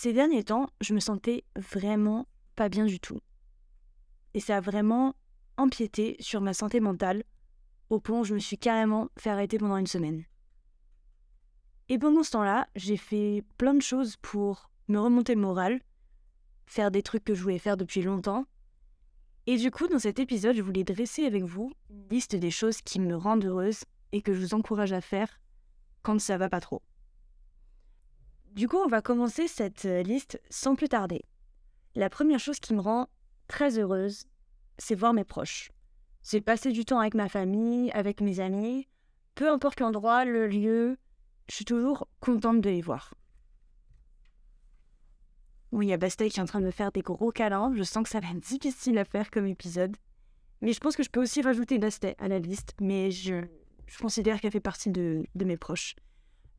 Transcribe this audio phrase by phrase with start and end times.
[0.00, 2.26] ces derniers temps, je me sentais vraiment
[2.56, 3.20] pas bien du tout.
[4.32, 5.14] Et ça a vraiment
[5.58, 7.22] empiété sur ma santé mentale,
[7.90, 10.24] au point où je me suis carrément fait arrêter pendant une semaine.
[11.90, 15.82] Et pendant ce temps-là, j'ai fait plein de choses pour me remonter le moral,
[16.64, 18.46] faire des trucs que je voulais faire depuis longtemps.
[19.46, 22.80] Et du coup, dans cet épisode, je voulais dresser avec vous une liste des choses
[22.80, 25.42] qui me rendent heureuse et que je vous encourage à faire
[26.00, 26.80] quand ça va pas trop.
[28.52, 31.22] Du coup, on va commencer cette euh, liste sans plus tarder.
[31.94, 33.08] La première chose qui me rend
[33.46, 34.26] très heureuse,
[34.78, 35.70] c'est voir mes proches.
[36.22, 38.88] C'est passer du temps avec ma famille, avec mes amis,
[39.36, 40.98] peu importe l'endroit, le lieu,
[41.48, 43.14] je suis toujours contente de les voir.
[45.70, 47.72] Oui, il y a Bastet qui est en train de me faire des gros câlins.
[47.76, 49.96] Je sens que ça va être difficile à faire comme épisode.
[50.60, 52.74] Mais je pense que je peux aussi rajouter Bastet à la liste.
[52.80, 53.44] Mais je,
[54.00, 55.94] considère qu'elle fait partie de mes proches.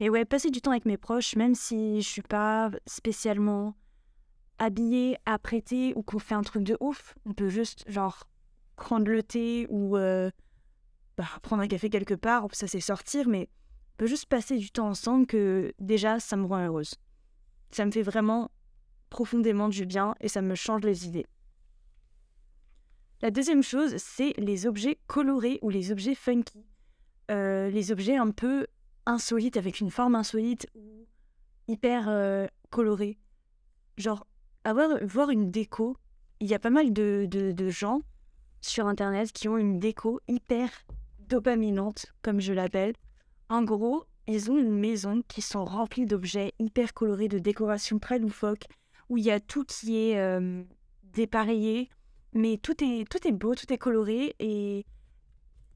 [0.04, 3.76] Et ouais, passer du temps avec mes proches, même si je suis pas spécialement
[4.58, 8.24] habillée, apprêtée ou qu'on fait un truc de ouf, on peut juste genre
[8.76, 10.32] prendre le thé ou euh,
[11.18, 13.48] bah, prendre un café quelque part, ça c'est sortir, mais
[13.94, 16.96] on peut juste passer du temps ensemble que déjà ça me rend heureuse.
[17.70, 18.50] Ça me fait vraiment
[19.12, 21.28] profondément du bien et ça me change les idées.
[23.22, 26.66] La deuxième chose, c'est les objets colorés ou les objets funky.
[27.30, 28.66] Euh, les objets un peu
[29.06, 31.08] insolite, avec une forme insolite ou
[31.68, 33.18] hyper euh, colorée.
[33.98, 34.26] Genre,
[34.64, 35.98] avoir, voir une déco,
[36.40, 38.02] il y a pas mal de, de, gens
[38.62, 40.70] sur Internet qui ont une déco hyper
[41.20, 42.94] dopaminante, comme je l'appelle.
[43.50, 48.20] En gros, ils ont une maison qui sont remplie d'objets hyper colorés, de décorations très
[48.20, 48.66] loufoques,
[49.10, 50.64] où il y a tout qui est euh,
[51.04, 51.90] dépareillé,
[52.34, 54.86] mais tout est, tout est beau, tout est coloré, et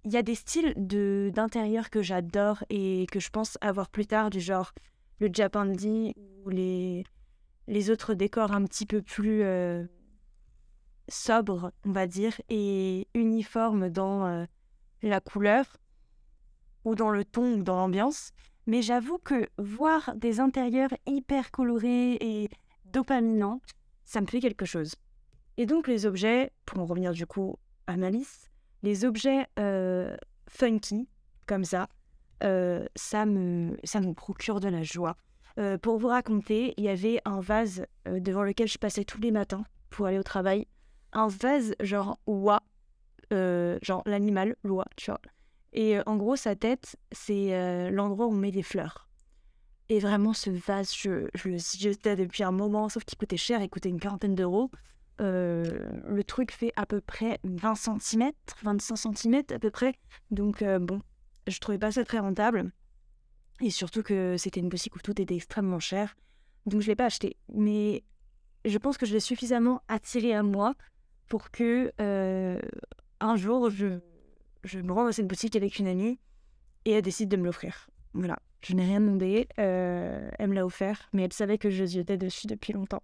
[0.06, 4.06] il y a des styles de d'intérieur que j'adore et que je pense avoir plus
[4.06, 4.72] tard, du genre
[5.20, 7.04] le Japandi ou les,
[7.68, 9.84] les autres décors un petit peu plus euh,
[11.08, 14.46] sobres, on va dire, et uniformes dans euh,
[15.02, 15.78] la couleur
[16.84, 18.32] ou dans le ton ou dans l'ambiance.
[18.68, 22.50] Mais j'avoue que voir des intérieurs hyper colorés et
[22.86, 23.62] dopaminants,
[24.04, 24.96] ça me fait quelque chose.
[25.58, 27.58] Et donc les objets, pour en revenir du coup
[27.88, 28.52] à ma liste,
[28.86, 30.16] les objets euh,
[30.48, 31.10] funky,
[31.48, 31.90] comme ça,
[32.44, 35.18] euh, ça, me, ça me procure de la joie.
[35.58, 39.32] Euh, pour vous raconter, il y avait un vase devant lequel je passais tous les
[39.32, 40.68] matins pour aller au travail.
[41.14, 42.62] Un vase genre oie,
[43.32, 45.22] genre l'animal, l'oie, tu vois.
[45.74, 49.08] Et en gros, sa tête, c'est l'endroit où on met des fleurs.
[49.88, 53.62] Et vraiment, ce vase, je, je le jetais depuis un moment, sauf qu'il coûtait cher,
[53.62, 54.70] il coûtait une quarantaine d'euros.
[55.22, 55.64] Euh,
[56.08, 58.32] le truc fait à peu près 20 cm,
[58.64, 59.96] 25 cm à peu près.
[60.32, 61.02] Donc euh, bon,
[61.48, 62.72] je trouvais pas ça très rentable.
[63.62, 66.16] Et surtout que c'était une boutique où tout était extrêmement cher.
[66.66, 67.38] Donc je l'ai pas acheté.
[67.54, 68.04] Mais
[68.66, 70.76] je pense que je l'ai suffisamment attiré à moi
[71.28, 72.60] pour que euh,
[73.22, 74.00] un jour je,
[74.76, 76.20] me rende à cette boutique avec une amie
[76.84, 77.88] et elle décide de me l'offrir.
[78.14, 78.38] Voilà.
[78.62, 79.48] Je n'ai rien demandé.
[79.58, 83.04] elle me l'a offert, mais elle savait que je jetais dessus depuis longtemps.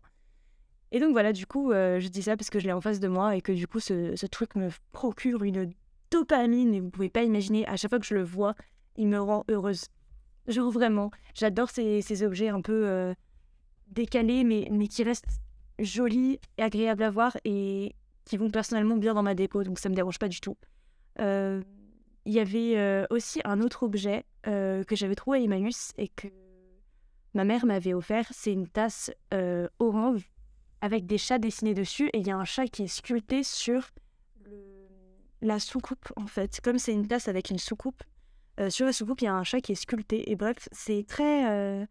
[0.92, 3.00] Et donc voilà, du coup, euh, je dis ça parce que je l'ai en face
[3.00, 5.72] de moi et que du coup, ce, truc me procure une
[6.12, 8.56] dopamine et vous pouvez pas imaginer, à chaque fois que je le vois,
[8.98, 9.86] il me rend heureuse.
[10.48, 13.14] Genre vraiment, j'adore ces, objets un peu euh,
[13.88, 15.40] décalés mais, mais qui restent
[15.80, 19.88] jolis et agréables à voir et qui vont personnellement bien dans ma déco, donc ça
[19.88, 20.58] me dérange pas du tout.
[21.20, 21.62] Euh,
[22.26, 26.28] il y avait aussi un autre objet que j'avais trouvé à Emmaüs et que
[27.34, 29.10] ma mère m'avait offert, c'est une tasse
[29.80, 30.32] orange
[30.82, 33.90] avec des chats dessinés dessus et il y a un chat qui est sculpté sur
[35.42, 36.60] la soucoupe en fait.
[36.62, 38.04] Comme c'est une tasse avec une soucoupe,
[38.60, 41.06] euh, sur la soucoupe il y a un chat qui est sculpté et bref, c'est
[41.08, 41.88] très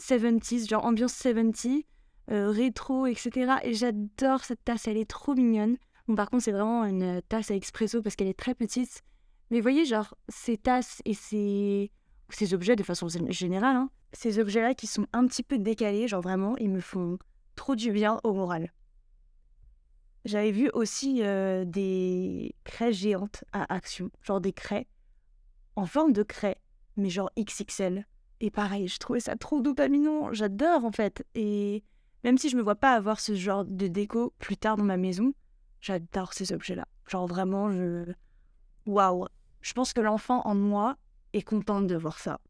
[0.00, 1.84] 70s, euh, genre ambiance 70,
[2.30, 3.54] euh, rétro, etc.
[3.62, 5.76] Et j'adore cette tasse, elle est trop mignonne.
[6.08, 9.02] Bon, par contre, c'est vraiment une tasse à expresso parce qu'elle est très petite.
[9.50, 11.92] Mais vous voyez, genre, ces tasses et ces,
[12.30, 16.20] ces objets de façon générale, hein, ces objets-là qui sont un petit peu décalés, genre
[16.20, 17.18] vraiment, ils me font
[17.56, 18.72] trop du bien au moral.
[20.24, 24.86] J'avais vu aussi euh, des craies géantes à action, genre des craies
[25.76, 26.58] en forme de craie,
[26.96, 28.06] mais genre XXL.
[28.40, 31.26] Et pareil, je trouvais ça trop dopaminant, j'adore en fait.
[31.34, 31.84] Et
[32.24, 34.96] même si je me vois pas avoir ce genre de déco plus tard dans ma
[34.96, 35.32] maison,
[35.80, 36.86] j'adore ces objets-là.
[37.06, 38.12] Genre vraiment, je.
[38.86, 39.26] Waouh!
[39.60, 40.96] Je pense que l'enfant en moi
[41.32, 42.40] est contente de voir ça.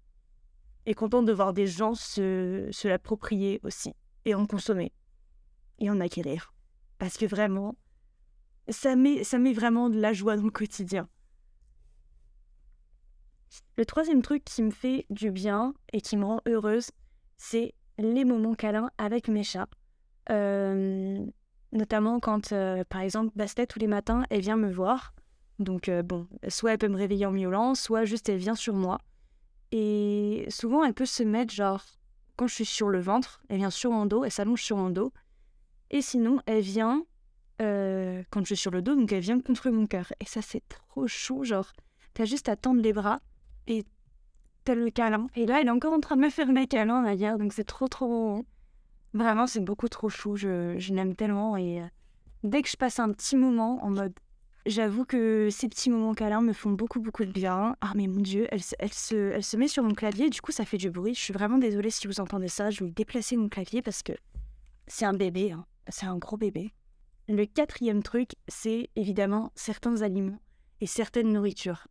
[0.86, 3.92] Et contente de voir des gens se l'approprier aussi
[4.26, 4.92] et en consommer
[5.78, 6.52] et en acquérir.
[6.98, 7.76] Parce que vraiment,
[8.68, 11.08] ça met, ça met vraiment de la joie dans le quotidien.
[13.78, 16.90] Le troisième truc qui me fait du bien et qui me rend heureuse,
[17.38, 19.68] c'est les moments câlins avec mes chats.
[20.30, 21.24] Euh,
[21.72, 25.14] notamment quand, euh, par exemple, Bastet, tous les matins, elle vient me voir.
[25.58, 28.74] Donc, euh, bon, soit elle peut me réveiller en miaulant, soit juste elle vient sur
[28.74, 28.98] moi.
[29.72, 31.84] Et souvent, elle peut se mettre, genre,
[32.36, 34.90] quand je suis sur le ventre, elle vient sur mon dos, elle s'allonge sur mon
[34.90, 35.12] dos.
[35.90, 37.04] Et sinon, elle vient
[37.58, 40.12] quand je suis sur le dos, donc elle vient contre mon cœur.
[40.20, 41.72] Et ça, c'est trop chou, genre,
[42.12, 43.20] t'as juste à tendre les bras
[43.66, 43.84] et
[44.64, 45.28] t'as le câlin.
[45.34, 47.64] Et là, elle est encore en train de me faire le câlin, d'ailleurs, donc c'est
[47.64, 48.44] trop, trop.
[49.14, 50.36] Vraiment, c'est beaucoup trop chou.
[50.36, 51.56] Je, je l'aime tellement.
[51.56, 51.86] Et euh,
[52.42, 54.12] dès que je passe un petit moment en mode.
[54.66, 57.76] J'avoue que ces petits moments câlins me font beaucoup, beaucoup de bien.
[57.80, 60.50] Ah, mais mon Dieu, elle, elle, se, elle se met sur mon clavier, du coup,
[60.50, 61.14] ça fait du bruit.
[61.14, 62.70] Je suis vraiment désolée si vous entendez ça.
[62.70, 64.12] Je vais déplacer mon clavier parce que
[64.88, 65.52] c'est un bébé.
[65.52, 65.64] Hein.
[65.88, 66.72] C'est un gros bébé.
[67.28, 70.40] Le quatrième truc, c'est évidemment certains aliments
[70.80, 71.86] et certaines nourritures.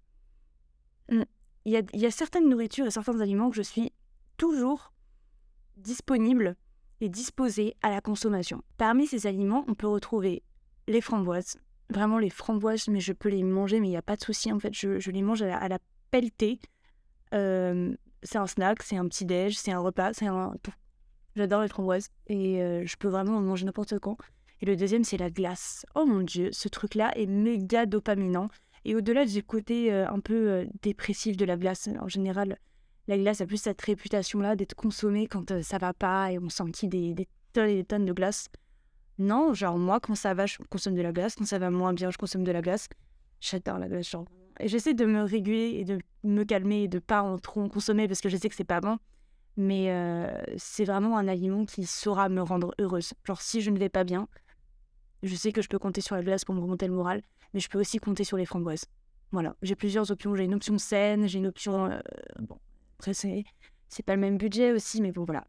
[1.10, 1.24] Hmm.
[1.64, 3.94] Il y a, il y a certaines nourritures et certains aliments que je suis
[4.36, 4.92] toujours
[5.78, 6.58] disponible
[7.00, 8.64] et disposé à la consommation.
[8.78, 10.44] Parmi ces aliments, on peut retrouver
[10.88, 11.58] les framboises.
[11.90, 14.52] Vraiment les framboises, mais je peux les manger, mais il n'y a pas de souci.
[14.52, 15.80] En fait, je, les mange à la,
[16.12, 16.60] pelletée.
[17.34, 20.54] Euh, c'est un snack, c'est un petit déj, c'est un repas, c'est un
[21.36, 24.18] J'adore les framboises et euh, je peux vraiment en manger n'importe quand.
[24.62, 25.86] Et le deuxième, c'est la glace.
[25.94, 28.48] Oh mon dieu, ce truc-là est méga dopaminant.
[28.86, 32.58] Et au-delà du côté euh, un peu dépressif de la glace, en général,
[33.08, 36.50] la glace a plus cette réputation-là d'être consommée quand euh, ça va pas et on
[36.50, 38.50] sent des, des tonnes et des tonnes de glace.
[39.18, 41.36] Non, genre moi, quand ça va, je consomme de la glace.
[41.36, 42.90] Quand ça va moins bien, je consomme de la glace.
[43.40, 44.26] J'adore la glace, genre.
[44.60, 47.70] Et j'essaie de me réguler et de me calmer et de pas en trop en
[47.70, 48.98] consommer parce que je sais que c'est pas bon.
[49.58, 53.14] Mais euh, c'est vraiment un aliment qui saura me rendre heureuse.
[53.24, 54.28] Genre, si je ne vais pas bien,
[55.24, 57.22] je sais que je peux compter sur la glace pour me remonter le moral,
[57.54, 58.86] mais je peux aussi compter sur les framboises.
[59.32, 60.36] Voilà, j'ai plusieurs options.
[60.36, 62.00] J'ai une option saine, j'ai une option euh,
[62.40, 62.60] bon,
[63.00, 65.46] après, c'est pas le même budget aussi, mais bon, voilà.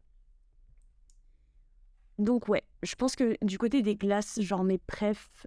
[2.17, 5.45] Donc, ouais, je pense que du côté des glaces, genre mes préf,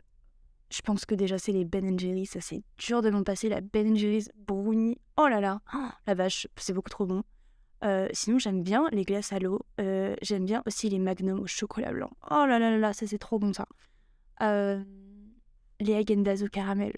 [0.71, 1.99] je pense que déjà c'est les Ben.
[2.27, 3.49] Ça, c'est dur de m'en passer.
[3.49, 7.25] La Ben Jerry's brownie, oh là là, oh, la vache, c'est beaucoup trop bon.
[7.83, 9.61] Euh, sinon, j'aime bien les glaces à l'eau.
[9.81, 12.11] Euh, j'aime bien aussi les magnums au chocolat blanc.
[12.31, 13.67] Oh là là là ça c'est trop bon ça.
[14.43, 14.83] Euh,
[15.81, 16.93] les Agendas au caramel,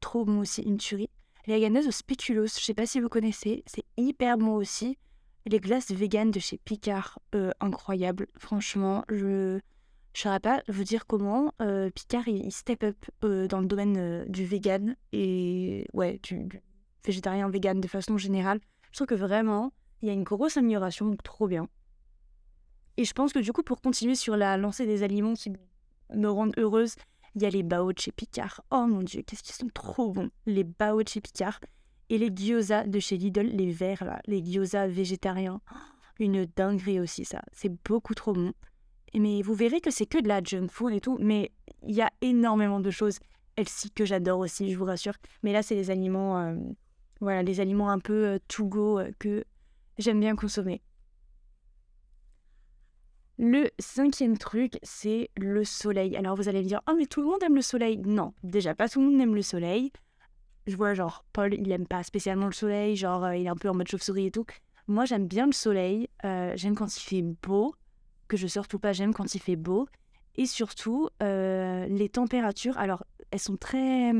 [0.00, 1.10] trop bon aussi, une tuerie.
[1.46, 4.98] Les Haganaz au spéculoos, je sais pas si vous connaissez, c'est hyper bon aussi.
[5.46, 8.28] Les glaces vegan de chez Picard, euh, incroyable.
[8.38, 9.26] Franchement, je
[9.56, 9.60] ne
[10.14, 11.52] saurais pas vous dire comment.
[11.60, 16.48] Euh, Picard, il, step up euh, dans le domaine du vegan et ouais, du,
[17.04, 18.60] végétarien vegan de façon générale.
[18.90, 21.68] Je trouve que vraiment, il y a une grosse amélioration, donc trop bien.
[22.96, 25.52] Et je pense que du coup, pour continuer sur la lancée des aliments qui
[26.14, 26.94] me rendent heureuse,
[27.34, 28.62] il y a les bao de chez Picard.
[28.70, 30.30] Oh mon dieu, qu'est-ce qu'ils sont trop bons.
[30.46, 31.60] Les bao de chez Picard.
[32.10, 35.60] Et les gyoza de chez Lidl, les verts là, les gyoza végétariens.
[36.18, 37.42] Une dinguerie aussi ça.
[37.52, 38.52] C'est beaucoup trop bon.
[39.14, 41.16] Mais vous verrez que c'est que de la junk food et tout.
[41.20, 41.52] Mais
[41.82, 43.18] il y a énormément de choses.
[43.56, 45.14] Elles-ci que j'adore aussi, je vous rassure.
[45.42, 46.56] Mais là, c'est les aliments, euh,
[47.20, 49.44] voilà, les aliments un peu euh, to go euh, que
[49.98, 50.82] j'aime bien consommer.
[53.38, 56.16] Le cinquième truc, c'est le soleil.
[56.16, 57.98] Alors vous allez me dire, oh mais tout le monde aime le soleil.
[57.98, 59.92] Non, déjà pas tout le monde aime le soleil.
[60.66, 63.56] Je vois genre Paul, il aime pas spécialement le soleil, genre euh, il est un
[63.56, 64.46] peu en mode chauve-souris et tout.
[64.86, 67.74] Moi j'aime bien le soleil, euh, j'aime quand il fait beau,
[68.28, 69.86] que je surtout pas j'aime quand il fait beau.
[70.36, 74.10] Et surtout, euh, les températures, alors elles sont très,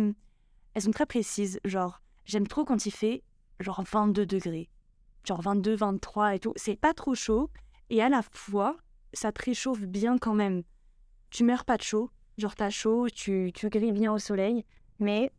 [0.74, 1.58] elles sont très précises.
[1.64, 3.24] Genre, j'aime trop quand il fait
[3.58, 4.70] genre 22 degrés,
[5.24, 6.52] genre 22, 23 et tout.
[6.56, 7.50] C'est pas trop chaud
[7.90, 8.76] et à la fois
[9.12, 10.62] ça te réchauffe bien quand même.
[11.30, 14.64] Tu meurs pas de chaud, genre t'as chaud, tu, tu grilles bien au soleil,
[14.98, 15.32] mais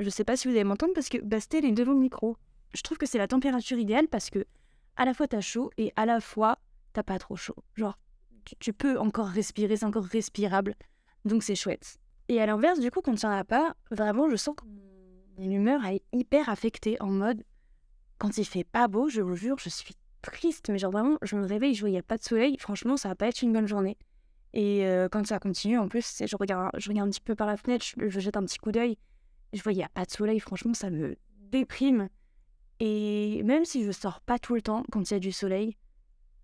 [0.00, 2.36] je sais pas si vous allez m'entendre parce que Bastel est devant le micro.
[2.74, 4.46] Je trouve que c'est la température idéale parce que
[4.96, 6.58] à la fois t'as chaud et à la fois
[6.92, 7.56] t'as pas trop chaud.
[7.74, 7.98] Genre,
[8.58, 10.74] tu, peux encore respirer, c'est encore respirable,
[11.24, 11.98] donc c'est chouette.
[12.28, 14.64] Et à l'inverse, du coup, quand en as pas, vraiment, je sens que
[15.38, 17.44] mon humeur est hyper affectée en mode
[18.18, 21.36] quand il fait pas beau, je vous jure, je suis triste, mais genre vraiment, je
[21.36, 23.42] me réveille, je vois, il n'y a pas de soleil, franchement, ça va pas être
[23.42, 23.96] une bonne journée.
[24.52, 27.46] Et euh, quand ça continue, en plus, je regarde, je regarde un petit peu par
[27.46, 28.98] la fenêtre, je, jette un petit coup d'œil,
[29.52, 31.16] je vois, il n'y a pas de soleil, franchement, ça me
[31.50, 32.08] déprime.
[32.78, 35.76] Et même si je sors pas tout le temps quand il y a du soleil,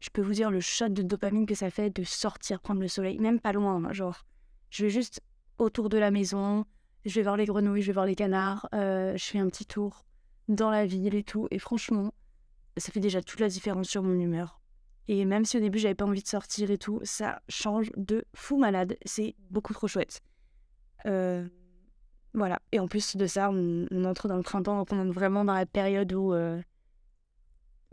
[0.01, 2.89] je peux vous dire le shot de dopamine que ça fait de sortir prendre le
[2.89, 4.27] soleil, même pas loin, hein, genre,
[4.71, 5.21] je vais juste
[5.59, 6.67] autour de la maison,
[7.05, 9.65] je vais voir les grenouilles, je vais voir les canards, euh, je fais un petit
[9.65, 10.05] tour
[10.49, 12.13] dans la ville et tout, et franchement,
[12.77, 14.61] ça fait déjà toute la différence sur mon humeur.
[15.09, 18.25] Et même si au début j'avais pas envie de sortir et tout, ça change de
[18.35, 18.97] fou malade.
[19.05, 20.21] C'est beaucoup trop chouette.
[21.07, 21.49] Euh,
[22.37, 22.61] voilà.
[22.71, 25.55] Et en plus de ça, on, entre dans le printemps, donc on est vraiment dans
[25.55, 26.61] la période où, euh,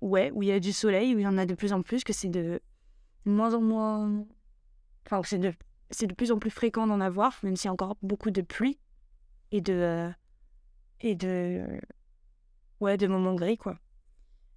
[0.01, 1.81] ouais, où il y a du soleil, où il y en a de plus en
[1.81, 2.59] plus, que c'est de
[3.25, 4.25] moins en moins.
[5.05, 5.53] Enfin, c'est de...
[5.89, 8.41] c'est de plus en plus fréquent d'en avoir, même s'il y a encore beaucoup de
[8.41, 8.77] pluie
[9.51, 9.73] et de.
[9.73, 10.09] euh,
[10.99, 11.65] et de.
[12.81, 13.79] Ouais, de moments gris, quoi.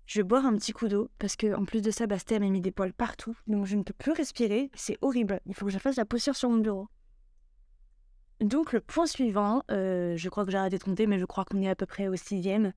[0.06, 2.48] Je vais boire un petit coup d'eau parce que en plus de ça, Bastien m'a
[2.48, 4.70] mis des poils partout, donc je ne peux plus respirer.
[4.74, 5.40] C'est horrible.
[5.46, 6.88] Il faut que je fasse la posture sur mon bureau.
[8.40, 11.44] Donc le point suivant, euh, je crois que j'ai arrêté de compter, mais je crois
[11.44, 12.72] qu'on est à peu près au sixième,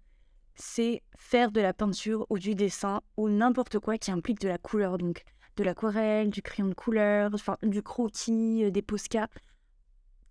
[0.56, 4.58] c'est faire de la peinture ou du dessin ou n'importe quoi qui implique de la
[4.58, 4.98] couleur.
[4.98, 5.24] Donc
[5.58, 9.28] de l'aquarelle, du crayon de couleur, enfin du croquis, euh, des posca.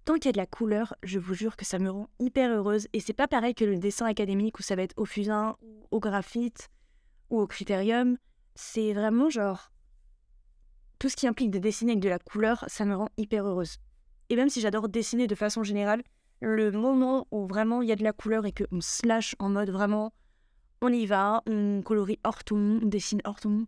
[0.07, 2.51] Tant qu'il y a de la couleur, je vous jure que ça me rend hyper
[2.51, 2.89] heureuse.
[2.95, 5.57] Et c'est pas pareil que le dessin académique où ça va être au fusain,
[5.91, 6.71] au graphite
[7.29, 8.17] ou au critérium.
[8.55, 9.71] C'est vraiment genre.
[10.99, 13.79] Tout ce qui implique de dessiner avec de la couleur, ça me rend hyper heureuse.
[14.31, 16.03] Et même si j'adore dessiner de façon générale,
[16.41, 19.71] le moment où vraiment il y a de la couleur et qu'on slash en mode
[19.71, 20.13] vraiment
[20.81, 23.67] on y va, on colorie hors ton, on dessine hors ton,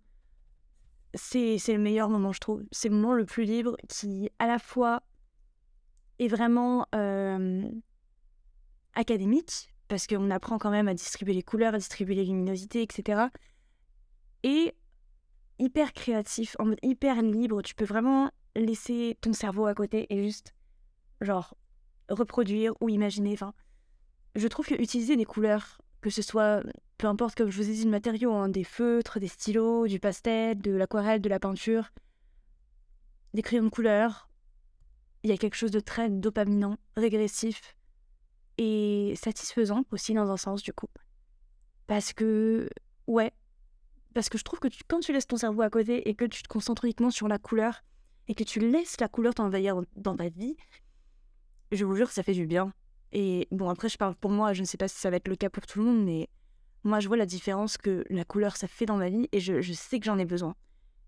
[1.15, 2.63] c'est le meilleur moment, je trouve.
[2.71, 5.03] C'est le moment le plus libre qui, à la fois,
[6.19, 7.69] est vraiment euh,
[8.95, 13.23] académique, parce qu'on apprend quand même à distribuer les couleurs, à distribuer les luminosités, etc.
[14.43, 14.75] Et
[15.59, 17.63] hyper créatif, en mode hyper libre.
[17.63, 20.55] Tu peux vraiment laisser ton cerveau à côté et juste,
[21.21, 21.57] genre,
[22.09, 23.33] reproduire ou imaginer.
[23.35, 23.55] Enfin,
[24.35, 26.63] je trouve que utiliser des couleurs, que ce soit,
[26.99, 30.01] peu importe, comme je vous ai dit, le matériau, hein, des feutres, des stylos, du
[30.01, 31.91] pastel, de l'aquarelle, de la peinture,
[33.35, 34.29] des crayons de couleur,
[35.23, 37.77] il y a quelque chose de très dopaminant, régressif
[38.59, 40.89] et satisfaisant aussi dans un sens du coup.
[41.87, 42.69] Parce que,
[43.07, 43.33] ouais,
[44.15, 46.43] parce que je trouve que quand tu laisses ton cerveau à côté et que tu
[46.43, 47.83] te concentres uniquement sur la couleur
[48.31, 50.57] et que tu laisses la couleur t'envahir dans ta vie,
[51.73, 52.73] je vous jure ça fait du bien.
[53.11, 55.27] Et bon, après, je parle pour moi, je ne sais pas si ça va être
[55.27, 56.29] le cas pour tout le monde, mais
[56.85, 59.61] moi, je vois la différence que la couleur, ça fait dans ma vie et je,
[59.73, 60.55] sais que j'en ai besoin.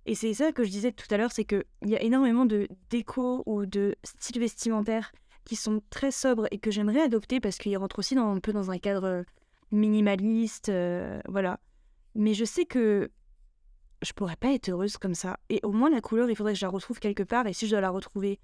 [0.04, 2.66] Et c'est ça que je disais tout à l'heure, c'est qu'il y a énormément de
[2.90, 5.12] déco ou de styles vestimentaires
[5.44, 8.52] qui sont très sobres et que j'aimerais adopter parce qu'ils rentrent aussi dans, un peu
[8.52, 9.24] dans un cadre
[9.70, 11.60] minimaliste, euh, voilà.
[12.16, 13.12] Mais je sais que
[14.02, 15.38] je pourrais pas être heureuse comme ça.
[15.48, 17.46] Et au moins, la couleur, il faudrait que je la retrouve quelque part.
[17.46, 18.38] Et si je dois la retrouver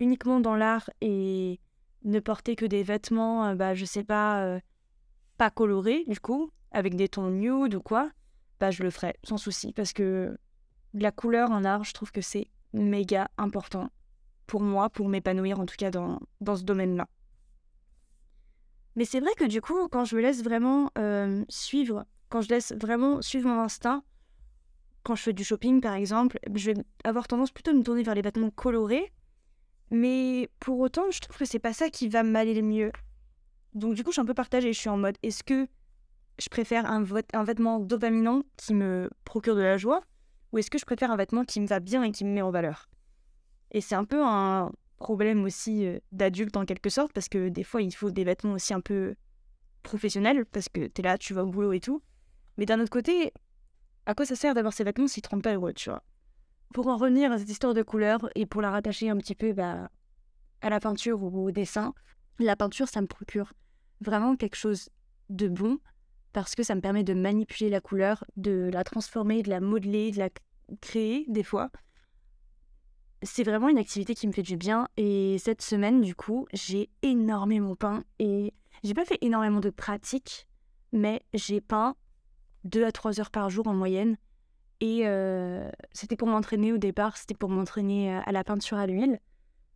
[0.00, 1.60] uniquement dans l'art et
[2.04, 4.60] ne porter que des vêtements, euh, bah, je sais pas, euh,
[5.38, 8.10] pas colorés, du coup, avec des tons nude ou quoi,
[8.60, 9.72] bah, je le ferai sans souci.
[9.72, 10.36] Parce que
[10.94, 13.90] la couleur en art, je trouve que c'est méga important
[14.46, 17.08] pour moi, pour m'épanouir en tout cas dans, ce domaine-là.
[18.96, 22.50] Mais c'est vrai que du coup, quand je me laisse vraiment euh, suivre, quand je
[22.50, 24.04] laisse vraiment suivre mon instinct,
[25.02, 28.02] quand je fais du shopping par exemple, je vais avoir tendance plutôt à me tourner
[28.02, 29.12] vers les vêtements colorés.
[29.90, 32.92] Mais pour autant, je trouve que c'est pas ça qui va m'aller le mieux.
[33.74, 34.72] Donc du coup, je suis un peu partagée.
[34.72, 35.66] Je suis en mode, est-ce que
[36.38, 40.02] je préfère un, vêt- un vêtement dopaminant qui me procure de la joie
[40.52, 42.42] ou est-ce que je préfère un vêtement qui me va bien et qui me met
[42.42, 42.88] en valeur?
[43.70, 47.64] Et c'est un peu un problème aussi euh, d'adulte en quelque sorte, parce que des
[47.64, 49.14] fois il faut des vêtements aussi un peu
[49.82, 52.02] professionnels, parce que t'es là, tu vas au boulot et tout.
[52.56, 53.32] Mais d'un autre côté,
[54.06, 56.02] à quoi ça sert d'avoir ces vêtements s'ils te rendent pas heureux, tu vois
[56.74, 59.52] Pour en revenir à cette histoire de couleur et pour la rattacher un petit peu
[59.52, 59.90] bah,
[60.60, 61.94] à la peinture ou au dessin,
[62.38, 63.52] la peinture ça me procure
[64.00, 64.88] vraiment quelque chose
[65.30, 65.78] de bon
[66.32, 70.10] parce que ça me permet de manipuler la couleur, de la transformer, de la modeler,
[70.10, 70.30] de la
[70.80, 71.70] créer des fois.
[73.22, 76.90] C'est vraiment une activité qui me fait du bien et cette semaine du coup j'ai
[77.02, 80.48] énormément peint et j'ai pas fait énormément de pratiques
[80.92, 81.94] mais j'ai peint
[82.64, 84.16] 2 à 3 heures par jour en moyenne.
[84.80, 89.20] Et euh, c'était pour m'entraîner au départ, c'était pour m'entraîner à la peinture à l'huile.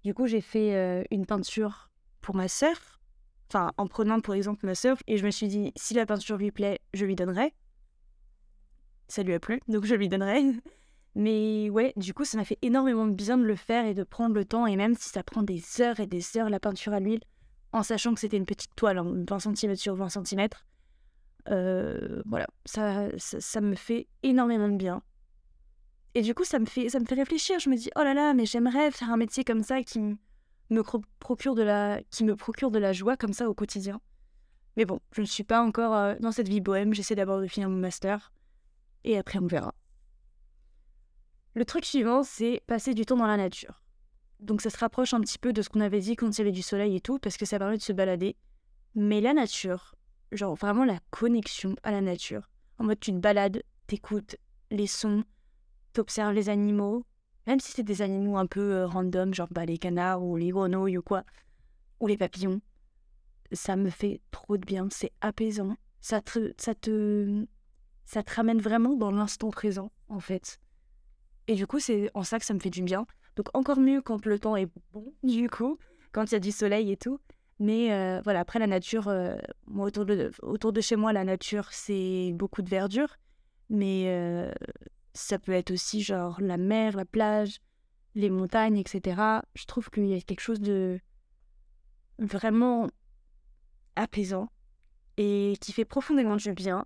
[0.06, 1.90] Du coup j'ai fait euh, une peinture
[2.20, 3.00] pour ma sœur
[3.48, 6.36] enfin en prenant pour exemple ma sœur et je me suis dit si la peinture
[6.36, 7.52] lui plaît je lui donnerai.
[9.08, 10.42] Ça lui a plu donc je lui donnerai.
[11.14, 14.04] Mais ouais du coup ça m'a fait énormément de bien de le faire et de
[14.04, 16.92] prendre le temps et même si ça prend des heures et des heures la peinture
[16.92, 17.24] à l'huile
[17.72, 20.48] en sachant que c'était une petite toile en 20 cm sur 20 cm
[21.50, 25.02] euh, voilà ça, ça me fait énormément de bien
[26.14, 28.14] et du coup ça me fait ça me fait réfléchir je me dis oh là
[28.14, 30.16] là mais j'aimerais faire un métier comme ça qui
[30.70, 30.82] me
[31.20, 34.00] procure de la qui me procure de la joie comme ça au quotidien.
[34.76, 37.46] Mais bon, je ne suis pas encore euh, dans cette vie bohème, j'essaie d'abord de
[37.46, 38.32] finir mon master
[39.04, 39.74] et après on verra.
[41.54, 43.82] Le truc suivant, c'est passer du temps dans la nature.
[44.40, 46.40] Donc ça se rapproche un petit peu de ce qu'on avait dit quand il y
[46.42, 48.36] avait du soleil et tout parce que ça permet de se balader.
[48.94, 49.94] Mais la nature,
[50.32, 52.48] genre vraiment la connexion à la nature.
[52.78, 54.36] En mode tu te balades, t'écoutes
[54.70, 55.24] les sons,
[55.92, 57.04] t'observes les animaux,
[57.46, 60.50] même si c'est des animaux un peu euh, random, genre bah, les canards ou les
[60.50, 61.24] grenouilles ou quoi,
[62.00, 62.60] ou les papillons,
[63.52, 65.76] ça me fait trop de bien, c'est apaisant.
[66.00, 67.46] Ça te, ça te,
[68.04, 70.60] ça te ramène vraiment dans l'instant présent, en fait.
[71.48, 73.06] Et du coup, c'est en ça que ça me fait du bien.
[73.36, 75.78] Donc encore mieux quand le temps est bon, du coup,
[76.12, 77.20] quand il y a du soleil et tout.
[77.58, 79.36] Mais euh, voilà, après la nature, euh,
[79.74, 83.16] autour, de, autour de chez moi, la nature, c'est beaucoup de verdure.
[83.70, 84.52] Mais euh,
[85.14, 87.60] ça peut être aussi genre la mer, la plage,
[88.14, 89.40] les montagnes, etc.
[89.54, 91.00] Je trouve qu'il y a quelque chose de
[92.18, 92.88] vraiment
[93.94, 94.48] apaisant
[95.16, 96.84] et qui fait profondément du bien.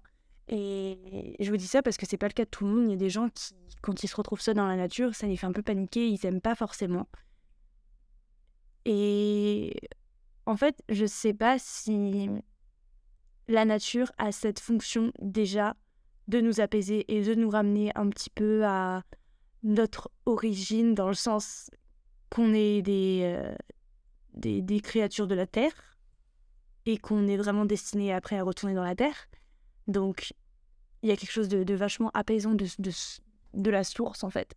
[0.49, 2.85] Et je vous dis ça parce que c'est pas le cas de tout le monde.
[2.87, 5.27] Il y a des gens qui, quand ils se retrouvent seuls dans la nature, ça
[5.27, 7.09] les fait un peu paniquer, ils aiment pas forcément.
[8.85, 9.77] Et
[10.51, 12.29] en fait, je sais pas si
[13.47, 15.77] la nature a cette fonction déjà
[16.27, 19.05] de nous apaiser et de nous ramener un petit peu à
[19.63, 21.71] notre origine dans le sens
[22.31, 23.55] qu'on est des, euh,
[24.35, 25.97] des, des, créatures de la Terre
[26.85, 29.29] et qu'on est vraiment destiné après à retourner dans la Terre.
[29.87, 30.35] Donc,
[31.03, 32.91] il y a quelque chose de, vachement apaisant de, de,
[33.55, 34.57] de, la source, en fait.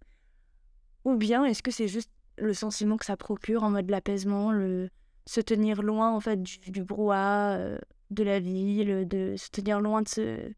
[1.05, 4.89] Ou bien, est-ce que c'est juste le sentiment que ça procure en mode l'apaisement, le
[5.25, 7.77] se tenir loin, en fait, du, du brouhaha euh,
[8.11, 10.53] de la ville, de se tenir loin de,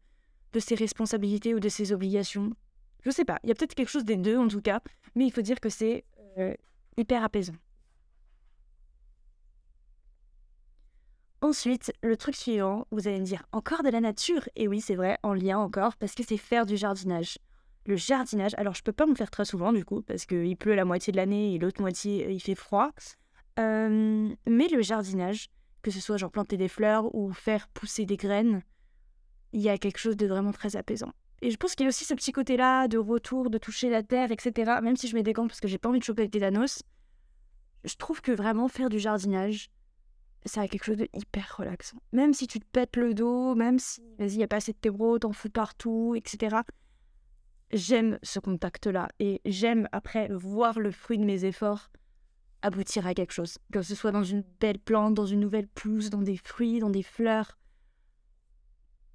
[0.52, 2.50] de ses responsabilités ou de ses obligations
[3.04, 4.80] Je sais pas, il y a peut-être quelque chose des deux, en tout cas,
[5.14, 6.04] mais il faut dire que c'est
[6.38, 6.54] euh,
[6.96, 7.54] hyper apaisant.
[11.42, 14.48] Ensuite, le truc suivant, vous allez me dire encore de la nature?
[14.56, 17.38] Et oui, c'est vrai, en lien encore, parce que c'est faire du jardinage.
[17.84, 20.74] Le jardinage, alors je peux pas me faire très souvent du coup, parce qu'il pleut
[20.74, 22.90] la moitié de l'année et l'autre moitié il fait froid.
[23.58, 25.48] Euh, mais le jardinage,
[25.82, 28.62] que ce soit genre planter des fleurs ou faire pousser des graines,
[29.52, 31.12] il y a quelque chose de vraiment très apaisant.
[31.42, 34.02] Et je pense qu'il y a aussi ce petit côté-là de retour, de toucher la
[34.02, 34.80] terre, etc.
[34.82, 36.82] Même si je mets des gants parce que j'ai pas envie de choper des danos,
[37.84, 39.70] je trouve que vraiment faire du jardinage,
[40.44, 41.98] ça a quelque chose de hyper relaxant.
[42.12, 44.72] Même si tu te pètes le dos, même si, vas-y, il n'y a pas assez
[44.72, 46.56] de terreau, t'en fous partout, etc.
[47.72, 49.08] J'aime ce contact-là.
[49.18, 51.90] Et j'aime, après, voir le fruit de mes efforts
[52.66, 53.58] aboutir à quelque chose.
[53.72, 56.90] Que ce soit dans une belle plante, dans une nouvelle pelouse, dans des fruits, dans
[56.90, 57.58] des fleurs.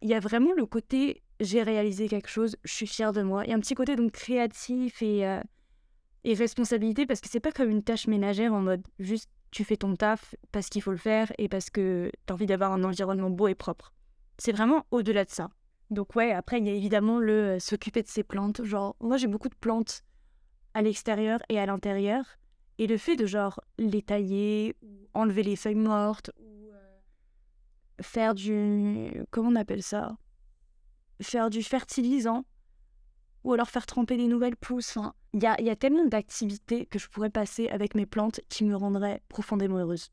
[0.02, 3.44] Il y a vraiment le côté j'ai réalisé quelque chose, je suis fière de moi.
[3.46, 5.42] Il y a un petit côté donc créatif et, euh,
[6.24, 9.76] et responsabilité parce que c'est pas comme une tâche ménagère en mode juste tu fais
[9.76, 12.84] ton taf parce qu'il faut le faire et parce que tu as envie d'avoir un
[12.84, 13.92] environnement beau et propre.
[14.38, 15.50] C'est vraiment au-delà de ça.
[15.90, 18.64] Donc ouais, après il y a évidemment le euh, s'occuper de ses plantes.
[18.64, 20.04] Genre, moi j'ai beaucoup de plantes
[20.74, 22.24] à l'extérieur et à l'intérieur.
[22.82, 24.76] Et le fait de genre les tailler,
[25.14, 26.98] enlever les feuilles mortes, ou euh,
[28.02, 29.24] faire du...
[29.30, 30.18] comment on appelle ça?
[31.22, 32.44] Faire du fertilisant,
[33.44, 34.98] ou alors faire tremper des nouvelles pousses.
[35.34, 38.64] Il y a, y a tellement d'activités que je pourrais passer avec mes plantes qui
[38.64, 40.10] me rendraient profondément heureuse.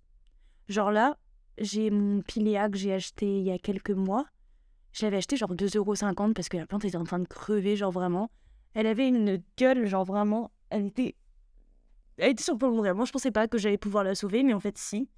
[0.68, 1.16] Genre là,
[1.56, 4.26] j'ai mon piléa que j'ai acheté il y a quelques mois.
[4.92, 7.92] Je l'avais acheté genre 2,50€ parce que la plante était en train de crever, genre
[7.92, 8.30] vraiment.
[8.74, 10.50] Elle avait une gueule, genre vraiment.
[10.68, 11.16] Elle était.
[12.18, 12.94] Elle était sur le point de mourir.
[12.94, 15.08] Moi, je pensais pas que j'allais pouvoir la sauver, mais en fait, si.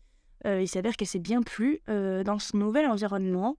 [0.46, 3.56] Euh, il s'avère qu'elle s'est bien plu euh, dans ce nouvel environnement.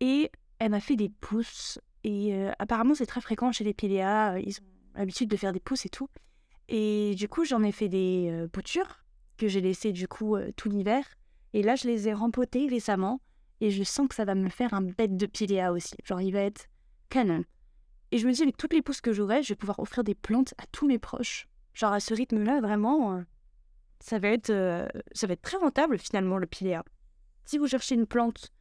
[0.00, 1.80] Et elle m'a fait des pousses.
[2.04, 4.38] Et euh, apparemment, c'est très fréquent chez les piléas.
[4.38, 6.08] Ils ont l'habitude de faire des pousses et tout.
[6.68, 9.04] Et du coup, j'en ai fait des boutures
[9.36, 11.04] que j'ai laissées du coup tout l'hiver.
[11.52, 13.20] Et là, je les ai rempotées récemment.
[13.60, 15.94] Et je sens que ça va me faire un bête de piléa aussi.
[16.04, 16.66] Genre, il va être
[17.10, 17.44] canon.
[18.10, 20.14] Et je me dis, avec toutes les pousses que j'aurai, je vais pouvoir offrir des
[20.14, 21.48] plantes à tous mes proches.
[21.74, 23.22] Genre, à ce rythme-là, vraiment, euh,
[24.00, 24.52] ça, va être,
[25.12, 26.84] ça va être très rentable finalement, le piléa.
[27.44, 28.52] Si vous cherchez une plante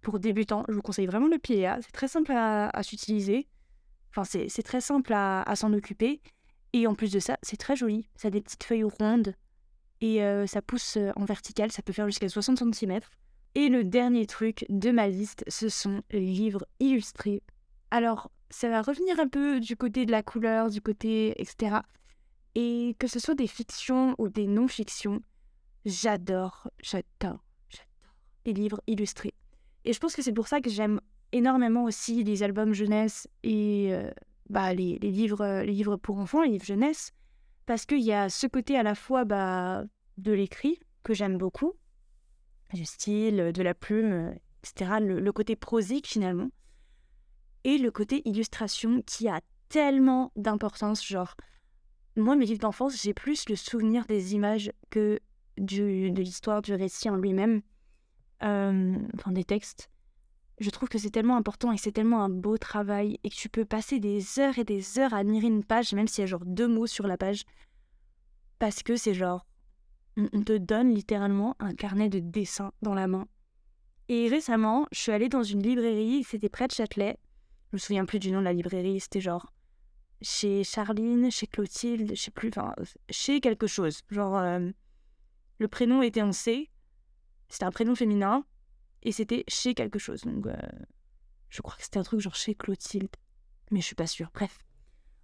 [0.00, 1.78] pour débutants, je vous conseille vraiment le piléa.
[1.80, 3.48] C'est très simple à, s'utiliser.
[4.10, 6.20] Enfin, c'est très simple à, s'en occuper.
[6.72, 8.08] Et en plus de ça, c'est très joli.
[8.16, 9.34] Ça a des petites feuilles rondes
[10.00, 11.70] et euh, ça pousse euh, en vertical.
[11.70, 13.00] Ça peut faire jusqu'à 60 cm.
[13.54, 17.42] Et le dernier truc de ma liste, ce sont les livres illustrés.
[17.90, 21.76] Alors, ça va revenir un peu du côté de la couleur, du côté etc.
[22.54, 25.22] Et que ce soit des fictions ou des non-fictions,
[25.84, 29.34] j'adore, j'adore, j'adore les livres illustrés.
[29.84, 31.00] Et je pense que c'est pour ça que j'aime
[31.32, 34.10] énormément aussi les albums jeunesse et euh,
[34.48, 37.12] bah, les, livres, euh, les livres pour enfants, les livres jeunesse,
[37.66, 39.84] parce qu'il y a ce côté à la fois bah,
[40.18, 41.72] de l'écrit que j'aime beaucoup,
[42.74, 46.50] du style, de la plume, etc., le, côté prosique finalement,
[47.64, 51.04] et le côté illustration qui a tellement d'importance.
[51.04, 51.34] Genre,
[52.16, 55.18] moi, mes livres d'enfance, j'ai plus le souvenir des images que
[55.56, 57.62] du, de l'histoire, du récit en lui-même,
[58.42, 59.90] euh, enfin des textes
[60.62, 63.48] je trouve que c'est tellement important et c'est tellement un beau travail et que tu
[63.48, 66.26] peux passer des heures et des heures à admirer une page, même s'il y a
[66.26, 67.44] genre deux mots sur la page,
[68.58, 69.46] parce que c'est genre,
[70.16, 73.26] on te donne littéralement un carnet de dessin dans la main.
[74.08, 77.18] Et récemment, je suis allée dans une librairie, c'était près de Châtelet.
[77.70, 79.52] Je me souviens plus du nom de la librairie, c'était genre
[80.22, 82.74] chez Charline, chez Clotilde, je sais plus, enfin,
[83.10, 84.00] chez quelque chose.
[84.10, 84.70] Genre, euh,
[85.58, 86.70] le prénom était en C,
[87.48, 88.44] c'était un prénom féminin,
[89.02, 90.22] et c'était chez quelque chose.
[90.22, 90.56] Donc, euh,
[91.48, 93.14] je crois que c'était un truc genre chez Clotilde,
[93.70, 94.30] mais je suis pas sûre.
[94.34, 94.58] Bref.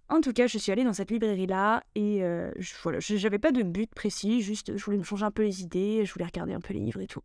[0.09, 3.61] En tout cas, je suis allée dans cette librairie-là et euh, voilà, j'avais pas de
[3.61, 6.61] but précis, juste je voulais me changer un peu les idées, je voulais regarder un
[6.61, 7.21] peu les livres et tout.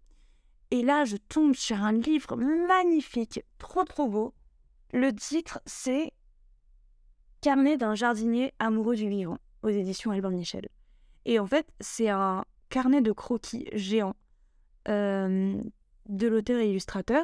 [0.70, 4.34] Et là, je tombe sur un livre magnifique, trop trop beau.
[4.92, 6.12] Le titre, c'est
[7.44, 10.66] Carnet d'un jardinier amoureux du vivant, aux éditions Albin Michel.
[11.26, 14.16] Et en fait, c'est un carnet de croquis géant
[14.88, 15.54] euh,
[16.09, 17.22] de l'auteur et illustrateur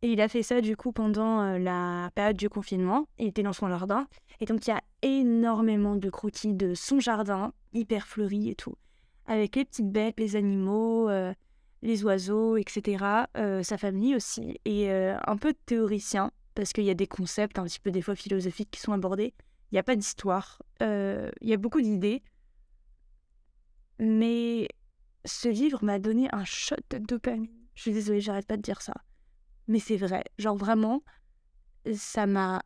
[0.00, 3.06] et il a fait ça du coup pendant euh, la période du confinement.
[3.18, 4.08] Il était dans son jardin.
[4.40, 8.76] Et donc il y a énormément de croquis de son jardin, hyper fleuri et tout.
[9.26, 11.34] Avec les petites bêtes, les animaux, euh,
[11.82, 13.04] les oiseaux, etc.
[13.34, 14.58] Sa famille aussi.
[14.64, 18.00] Et un peu de théoricien, parce qu'il y a des concepts un petit peu des
[18.00, 19.34] fois philosophiques qui sont abordés.
[19.70, 20.62] Il n'y a pas d'histoire.
[20.80, 22.22] Il y a beaucoup d'idées.
[23.98, 24.68] Mais
[25.24, 27.50] ce livre m'a donné un shot de dopamine.
[27.74, 28.94] Je suis désolée, j'arrête pas de dire ça
[29.70, 30.24] mais c'est vrai.
[30.38, 31.02] Genre vraiment,
[31.94, 32.62] ça m'a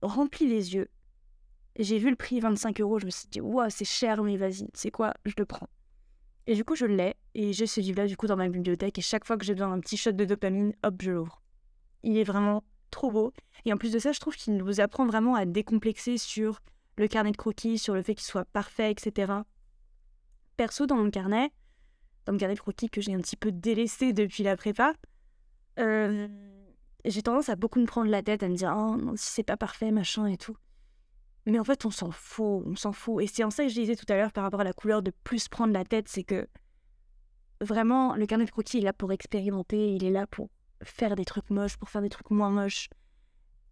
[0.00, 0.88] rempli les yeux.
[1.78, 4.66] J'ai vu le prix 25 euros, je me suis dit, waouh, c'est cher, mais vas-y,
[4.72, 5.68] c'est quoi, je le prends.
[6.46, 9.02] Et du coup, je l'ai, et j'ai ce livre-là, du coup, dans ma bibliothèque, et
[9.02, 11.42] chaque fois que j'ai besoin d'un petit shot de dopamine, hop, je l'ouvre.
[12.02, 13.32] Il est vraiment trop beau.
[13.64, 16.60] Et en plus de ça, je trouve qu'il vous apprend vraiment à décomplexer sur
[16.96, 19.32] le carnet de croquis, sur le fait qu'il soit parfait, etc.
[20.56, 21.50] Perso, dans mon carnet,
[22.24, 24.94] dans mon carnet de croquis que j'ai un petit peu délaissé depuis la prépa,
[25.78, 26.28] euh,
[27.04, 29.42] j'ai tendance à beaucoup me prendre la tête, à me dire oh, non, si c'est
[29.42, 30.56] pas parfait, machin et tout.
[31.46, 33.22] Mais en fait, on s'en fout, on s'en fout.
[33.22, 35.02] Et c'est en ça que je disais tout à l'heure par rapport à la couleur
[35.02, 36.48] de plus prendre la tête, c'est que
[37.60, 40.48] vraiment, le carnet de croquis est là pour expérimenter, il est là pour
[40.82, 42.88] faire des trucs moches, pour faire des trucs moins moches,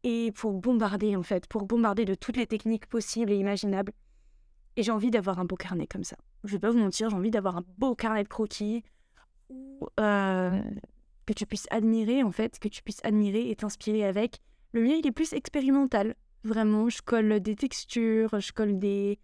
[0.03, 3.93] et pour bombarder en fait, pour bombarder de toutes les techniques possibles et imaginables.
[4.77, 6.17] Et j'ai envie d'avoir un beau carnet comme ça.
[6.45, 8.83] Je vais pas vous mentir, j'ai envie d'avoir un beau carnet de croquis
[10.01, 10.63] euh,
[11.27, 14.41] que tu puisses admirer, en fait, que tu puisses admirer et t'inspirer avec.
[14.73, 16.17] Le mien, il est plus expérimental.
[16.43, 19.19] Vraiment, je colle des textures, je colle des,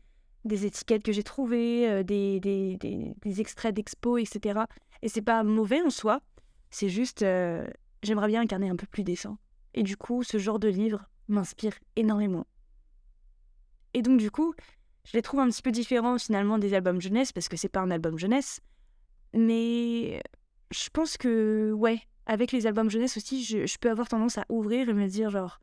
[0.45, 4.61] des étiquettes que j'ai trouvées, euh, des, des, des, extraits d'expo, etc.
[5.03, 6.21] Et c'est pas mauvais en soi,
[6.71, 7.67] c'est juste, euh,
[8.03, 9.39] j'aimerais bien incarner un peu plus décent.
[9.75, 12.47] Et du coup, ce genre de livre m'inspire énormément.
[13.95, 14.55] Et donc, du coup,
[15.05, 17.81] je les trouve un petit peu différents finalement des albums jeunesse, parce que c'est pas
[17.81, 18.61] un album jeunesse.
[19.33, 20.23] Mais
[20.71, 24.89] je pense que, ouais, avec les albums jeunesse aussi, je, peux avoir tendance à ouvrir
[24.89, 25.61] et me dire, genre,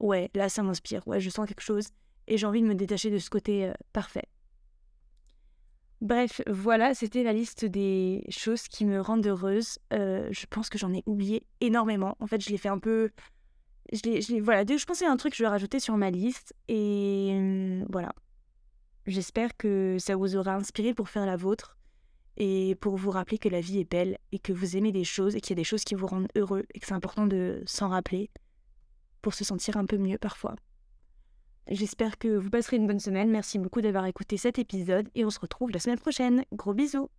[0.00, 1.88] ouais, là, ça m'inspire, ouais, je sens quelque chose
[2.26, 4.24] et j'ai envie de me détacher de ce côté euh, parfait.
[6.02, 9.78] Bref, voilà, c'était la liste des choses qui me rendent heureuse.
[9.92, 12.16] Euh, je pense que j'en ai oublié énormément.
[12.20, 13.10] En fait, je l'ai fait un peu.
[13.92, 16.54] Je l'ai, voilà, je pensais à un truc, je vais rajouter sur ma liste.
[16.68, 18.12] Et hum, voilà.
[19.06, 21.78] J'espère que ça vous aura inspiré pour faire la vôtre
[22.36, 25.36] et pour vous rappeler que la vie est belle et que vous aimez des choses
[25.36, 27.62] et qu'il y a des choses qui vous rendent heureux et que c'est important de
[27.66, 28.30] s'en rappeler
[29.22, 30.56] pour se sentir un peu mieux parfois.
[31.68, 33.30] J'espère que vous passerez une bonne semaine.
[33.30, 36.44] Merci beaucoup d'avoir écouté cet épisode et on se retrouve la semaine prochaine.
[36.52, 37.10] Gros bisous